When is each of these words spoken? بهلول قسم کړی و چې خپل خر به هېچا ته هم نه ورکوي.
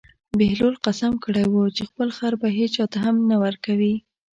بهلول 0.37 0.75
قسم 0.85 1.13
کړی 1.23 1.43
و 1.47 1.55
چې 1.75 1.83
خپل 1.89 2.09
خر 2.17 2.33
به 2.41 2.47
هېچا 2.57 2.85
ته 2.91 2.97
هم 3.05 3.15
نه 3.29 3.35
ورکوي. 3.43 3.95